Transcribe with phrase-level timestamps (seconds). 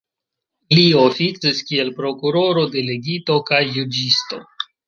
[0.77, 4.43] Li oficis kiel prokuroro, delegito kaj juĝisto.